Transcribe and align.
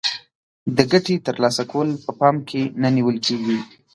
د 0.75 0.77
ګټې 0.91 1.15
تر 1.25 1.35
لاسه 1.43 1.63
کول 1.71 1.89
په 2.05 2.11
پام 2.19 2.35
کې 2.49 2.61
نه 2.81 2.89
نیول 2.95 3.17
کیږي. 3.25 3.57